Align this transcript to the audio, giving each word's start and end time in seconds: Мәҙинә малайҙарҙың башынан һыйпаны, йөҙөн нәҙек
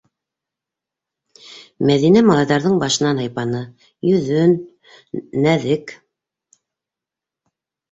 Мәҙинә 1.89 2.23
малайҙарҙың 2.29 2.79
башынан 2.85 3.21
һыйпаны, 3.25 3.61
йөҙөн 4.13 4.57
нәҙек 5.47 5.97